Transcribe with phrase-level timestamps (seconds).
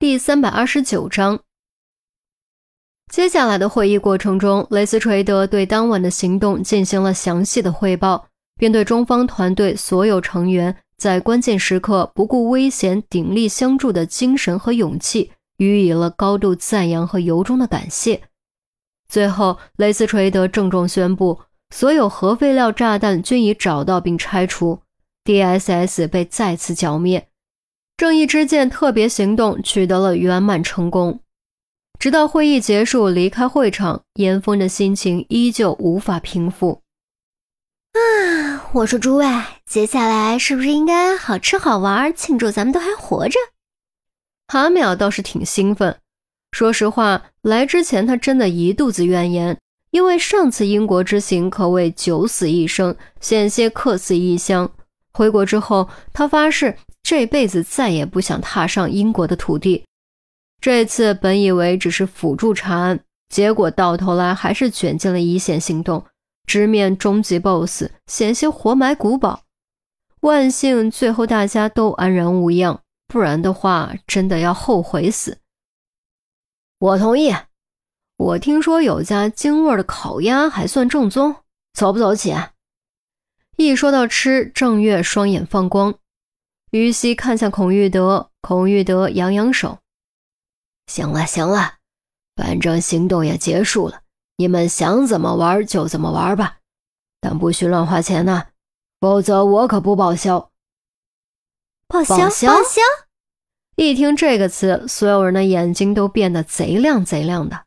[0.00, 1.40] 第三百二十九章。
[3.10, 18.22] 接下来的会议过程中，雷斯垂德对当晚的行动进行了详细的汇报，并对中方团队所有成员在关键时刻不顾危险鼎力相助的精神和勇气予以了高度赞扬和由衷的感谢。
[19.08, 21.40] 最后，雷斯垂德郑重宣布，
[21.74, 24.80] 所有核废料炸弹均已找到并拆除
[25.24, 27.28] ，DSS 被再次剿灭。
[27.98, 31.18] 正义之剑特别行动取得了圆满成功。
[31.98, 36.82] 直到会议结束，离开会场，严峰的心情依旧无法平复。
[37.94, 39.26] 啊，我说诸位，
[39.66, 43.36] 接下来是不是应该好吃好玩，庆祝咱们都还活着？
[44.46, 45.98] 韩淼倒是挺兴奋。
[46.52, 49.58] 说实话，来之前他真的一肚子怨言，
[49.90, 54.70] 因为上次英国之行可谓九死一生，险些客死异乡。
[55.12, 56.76] 回国之后，他发誓。
[57.08, 59.86] 这辈子再也不想踏上英国的土地。
[60.60, 66.04] 这次本以为只是辅助查案，结果到头来还是卷进了一线行动，
[66.44, 69.40] 直面终极 BOSS，险些活埋古堡。
[70.20, 75.38] 万幸最后大家都安然无恙，不然的话真的要后悔死。
[76.78, 77.34] 我同意。
[78.18, 81.36] 我听说有家京味的烤鸭还算正宗，
[81.72, 82.34] 走不走起？
[83.56, 85.94] 一说到吃，郑月双眼放光。
[86.70, 89.78] 于西看向孔玉德，孔玉德扬扬手
[90.86, 91.76] ：“行了行了，
[92.36, 94.02] 反正行动也结束了，
[94.36, 96.58] 你们想怎么玩就怎么玩吧，
[97.20, 98.48] 但不许乱花钱呢，
[99.00, 100.50] 否则我可不报销。”
[101.88, 102.82] 报销报销！
[103.76, 107.64] 一听这个词，所有人的眼睛都变得贼亮贼亮的。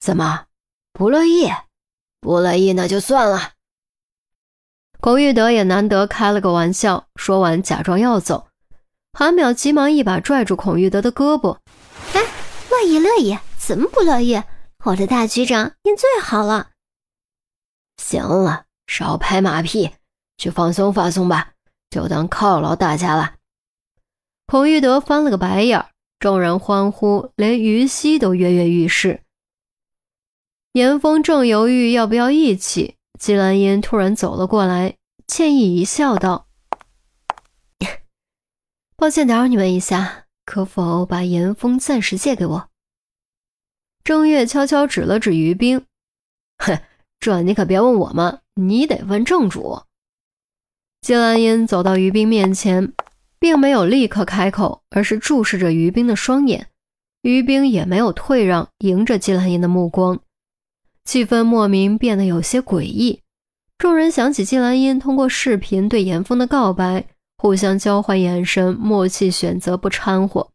[0.00, 0.46] 怎么
[0.92, 1.48] 不乐意？
[2.20, 3.52] 不乐意那就算了。
[5.00, 8.48] 孔玉德也难得开了个玩笑，说完假装要走，
[9.14, 11.56] 韩淼急忙一把拽住孔玉德的胳膊
[12.12, 12.20] ：“哎，
[12.70, 14.42] 乐意乐意，怎么不乐意？
[14.84, 16.68] 我的大局长，您最好了。”
[17.96, 19.90] 行了，少拍马屁，
[20.36, 21.52] 去放松放松吧，
[21.88, 23.36] 就当犒劳大家了。
[24.46, 25.86] 孔玉德翻了个白眼，
[26.18, 29.22] 众人欢呼，连于西都跃跃欲试。
[30.72, 32.96] 严峰正犹豫要不要一起。
[33.20, 36.46] 季兰英突然走了过来，歉意一笑，道
[38.96, 42.70] ：“抱歉打扰你们一下，可否把严峰暂时借给我？”
[44.02, 45.84] 郑月悄悄指了指于冰
[46.56, 46.80] ：“哼，
[47.20, 49.82] 这你可别问我们，你得问正主。”
[51.02, 52.94] 季兰英走到于冰面前，
[53.38, 56.68] 并没有立刻开口，而是注视着于冰的双眼。
[57.20, 60.20] 于冰也没有退让，迎着季兰英的目光。
[61.04, 63.20] 气氛莫名变得有些诡异，
[63.78, 67.06] 众人想起季兰英通过视频对严峰的告白，
[67.36, 70.50] 互相交换眼神，默契选择不掺和。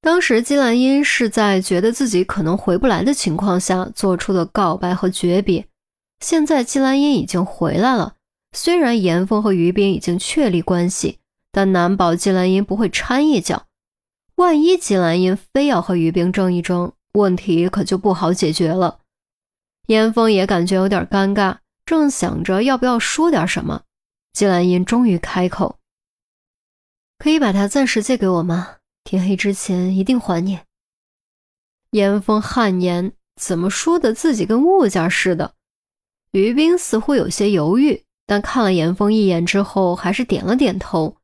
[0.00, 5.66] 当时季兰英是在觉得自己可能回不来的情况下做出的告白和诀别，
[6.20, 8.14] 现在季兰英已经回来了，
[8.52, 11.18] 虽然严峰和于冰已经确立关系，
[11.52, 13.64] 但难保季兰英不会掺一脚。
[14.36, 18.98] 万一季兰英非要和于冰争一争，问题可就不好解决了。
[19.86, 23.82] 严峰也感觉有点尴尬，正想着要不要说点什么，
[24.32, 25.78] 季兰英终于开口
[27.18, 28.76] ：“可以把它暂时借给我吗？
[29.04, 30.60] 天黑之前一定还你。”
[31.92, 35.54] 严峰汗颜，怎么说的自己跟物件似的？
[36.32, 41.16] 于冰似乎有些犹豫，但看了严峰一眼之后，还是点了点头。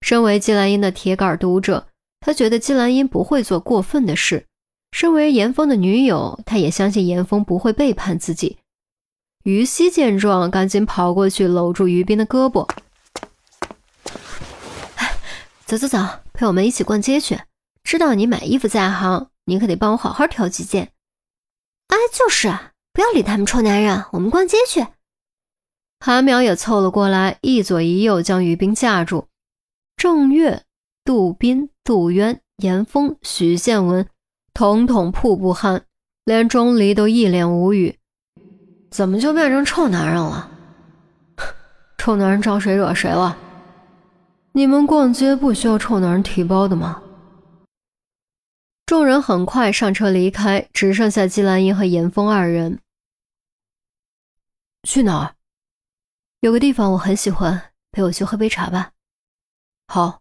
[0.00, 1.86] 身为季兰英的铁杆读者，
[2.20, 4.46] 他觉得季兰英不会做过分的事。
[4.92, 8.58] 身为严峰的女友，她也相信严峰不会背叛自己。
[9.42, 12.68] 于西见状，赶紧跑过去搂住于斌的胳膊：“，
[15.66, 15.98] 走走走，
[16.32, 17.40] 陪我们一起逛街去。
[17.82, 20.92] 知道你买衣服在行，你可得帮我好好挑几件。
[21.88, 24.86] ”“哎，就是啊，不要理他们臭男人，我们逛街去。”
[25.98, 29.26] 韩淼也凑了过来，一左一右将于斌架住。
[29.96, 30.62] 郑月、
[31.04, 34.06] 杜斌、杜渊、严峰、许宪文。
[34.54, 35.86] 统统瀑布汗，
[36.24, 37.98] 连钟离都一脸无语。
[38.90, 40.50] 怎么就变成臭男人了？
[41.96, 43.36] 臭男人招谁惹谁了？
[44.52, 47.02] 你们逛街不需要臭男人提包的吗？
[48.84, 52.78] 众人很快上车离开，只剩下季兰英和严峰二人。
[54.82, 55.34] 去哪儿？
[56.40, 58.90] 有个地方我很喜欢，陪我去喝杯茶吧。
[59.88, 60.20] 好。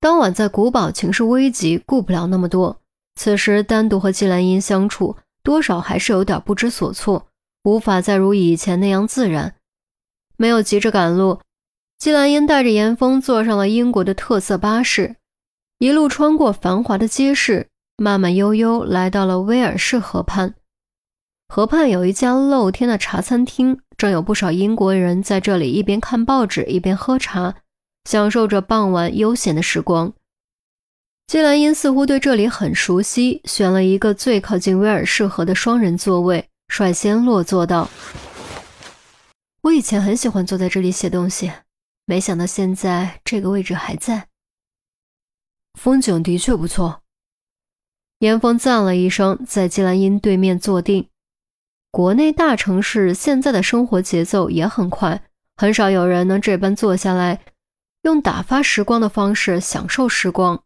[0.00, 2.80] 当晚在古堡，情势危急，顾不了那么多。
[3.16, 7.26] 此时单独和季兰英相处，多少还是有点不知所措，
[7.64, 9.56] 无法再如以前那样自然。
[10.36, 11.40] 没有急着赶路，
[11.98, 15.16] 季兰英带着严峰坐上了英国的特色巴士。
[15.78, 20.54] 一路穿过繁华的街市，慢慢悠悠来到了威尔士河畔。
[21.48, 27.54] 河畔有一家露天的茶餐厅，正有不少英国人在这里一边看报纸一边喝茶，
[28.04, 30.12] 享受着傍晚悠闲的时光。
[31.26, 37.90] 季兰英似乎对这里很熟悉，选了一个最靠近威尔士河的双人座位，率先落座道
[39.62, 41.50] ：“我以前很喜欢坐在这里写东西，
[42.04, 44.28] 没想到现在这个位置还在。
[45.74, 47.02] 风景的确不错。”
[48.20, 51.08] 严峰赞了一声，在季兰英对面坐定。
[51.90, 55.24] 国内大城市现在的生活节奏也很快，
[55.56, 57.42] 很少有人能这般坐下来，
[58.02, 60.62] 用打发时光的方式享受时光。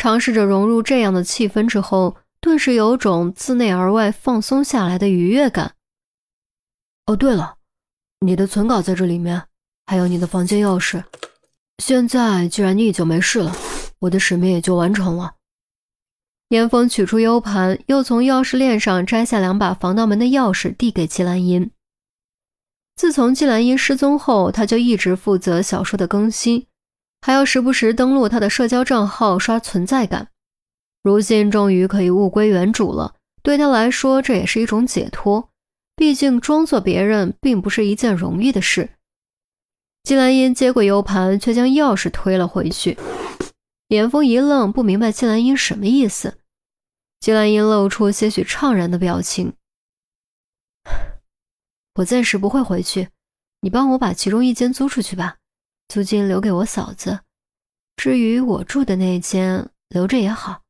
[0.00, 5.74] 尝试着融入这样的气氛之后，顿时有种自内而外放松下来的愉悦感。
[7.04, 7.56] 哦，对了，
[8.20, 9.42] 你的存稿在这里面，
[9.84, 11.04] 还有你的房间钥匙。
[11.84, 13.54] 现在既然你已经没事了，
[13.98, 15.34] 我的使命也就完成了。
[16.48, 21.70] 严峰取出 U 盘，又从钥匙链上摘下两把防盗门的钥匙，递给季兰英。
[22.96, 26.66] 自从季兰英失踪后，他就一直负责小说的更新。
[27.22, 30.28] 还要时不时登录他的社交账号刷存在感，
[31.02, 33.14] 如今终于可以物归原主了。
[33.42, 35.50] 对他来说，这也是一种解脱。
[35.96, 38.90] 毕竟装作别人并不是一件容易的事。
[40.02, 42.98] 季兰英接过 U 盘，却将钥匙推了回去。
[43.88, 46.38] 严峰一愣，不明白季兰英什么意思。
[47.18, 49.52] 季兰英露出些许怅然的表情
[51.96, 53.08] ：“我暂时不会回去，
[53.60, 55.36] 你帮我把其中一间租出去吧。”
[55.90, 57.18] 租金留给我嫂子，
[57.96, 60.62] 至于我住的那间，留着也好。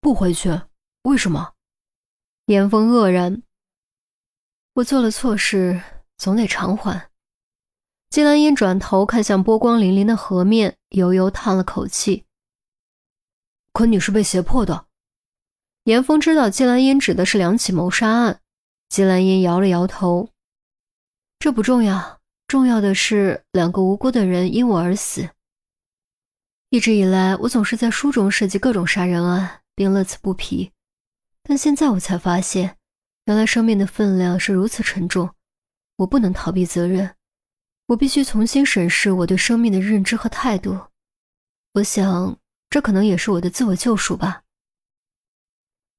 [0.00, 0.58] 不回去？
[1.02, 1.52] 为什么？
[2.46, 3.42] 严峰愕然。
[4.72, 5.82] 我做了错事，
[6.16, 7.10] 总得偿还。
[8.08, 12.24] 季兰英转头看向波光粼粼的河面，悠悠叹了口气。
[13.74, 14.86] 可你是被胁迫的。
[15.82, 18.40] 严峰知道季兰英指的是两起谋杀案。
[18.88, 20.30] 季兰英摇了摇头。
[21.38, 22.22] 这不重要。
[22.46, 25.30] 重要的是，两个无辜的人因我而死。
[26.70, 30.72] 一直以来，我总是在书中设计各种杀人案，并乐此不疲。
[31.42, 32.76] 但现在我才发现，
[33.26, 35.30] 原来生命的分量是如此沉重。
[35.98, 37.14] 我不能逃避责任，
[37.86, 40.78] 我必须重新审视我对生命的认知和态度。
[41.74, 42.36] 我想，
[42.68, 44.42] 这可能也是我的自我救赎吧。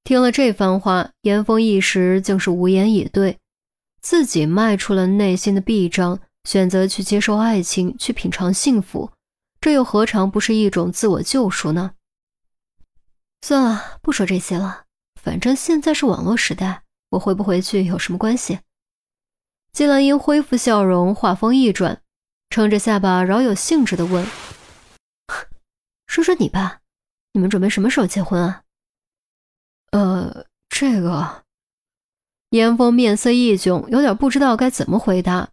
[0.04, 3.40] 听了这番话，严峰一时竟是无言以对，
[4.02, 6.20] 自己迈出了内心的壁障。
[6.46, 9.12] 选择去接受爱情，去品尝幸福，
[9.60, 11.96] 这又何尝不是一种自我救赎呢？
[13.42, 14.84] 算了，不说这些了。
[15.22, 18.60] 反正现在是网络时代，我回不回去有什么关系？
[19.74, 22.02] 季兰英恢复笑容，话锋一转，
[22.50, 24.26] 撑着下巴，饶有兴致地问
[26.08, 26.82] ：“说说你吧，
[27.34, 28.62] 你们准备什么时候结婚啊？”
[29.92, 31.44] 呃，这个……
[32.52, 35.50] 严峰面色一窘，有点不知道该怎么回答。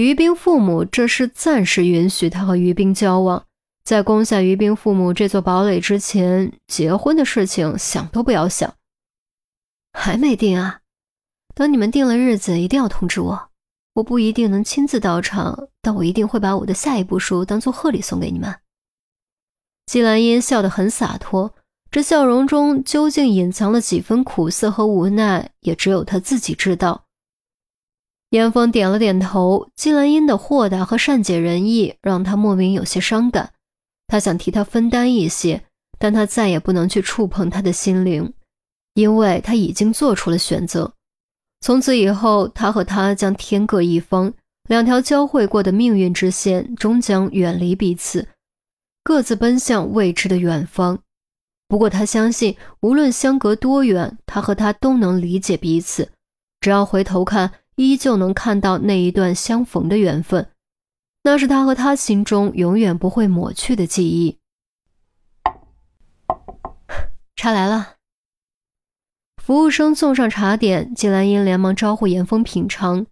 [0.00, 3.44] 于冰父母这是暂时允许他和于冰交往，
[3.84, 8.72] 在攻下于冰父母这座堡垒之前，结婚的事情想都不要想。
[9.92, 10.80] 还没定啊？
[11.54, 13.50] 等你们定了日子，一定要通知我。
[13.92, 18.56] 我不一定能亲自到场，但我一定会把我的下一部书当做贺礼送给你们。
[19.84, 21.54] 季兰英笑得很洒脱，
[21.90, 27.04] 这笑容中究竟隐藏了几分苦涩和无奈，也只有他自己知道。
[28.30, 33.52] 严峰点了点头，季兰英的豁达和善解人意让他莫名有些伤感。
[34.06, 35.64] 他想替他分担一些，
[35.98, 38.32] 但他再也不能去触碰他的心灵，
[38.94, 40.92] 因为他已经做出了选择。
[41.60, 44.32] 从此以后，他和他将天各一方，
[44.68, 48.28] 两条交汇过的命运之线终将远离彼此，
[49.02, 51.00] 各自奔向未知的远方。
[51.66, 56.12] 不过，他相信，无论相隔多远，他和他都能理解彼此。
[56.60, 57.54] 只要回头看。
[57.80, 60.50] 依旧能看到那一段相逢的缘分，
[61.22, 64.38] 那是他和他心中永远不会抹去的记忆。
[67.34, 67.94] 茶来了，
[69.42, 73.06] 服务生送上茶点，季兰英连忙招呼严峰品尝。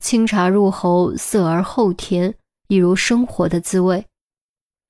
[0.00, 2.34] 清茶入喉，涩而后甜，
[2.66, 4.06] 一如生活的滋味。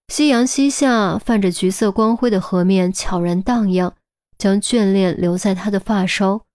[0.09, 3.95] 夕阳西下，泛着橘色光辉的河面悄然荡漾，
[4.39, 6.47] 将眷恋留在他的发梢。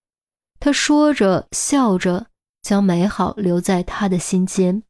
[0.60, 2.26] 他说着，笑着。
[2.68, 4.84] 将美好留在他的心间。